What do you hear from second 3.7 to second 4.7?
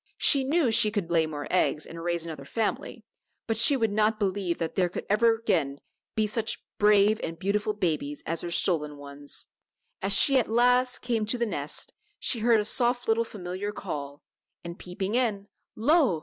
would not believe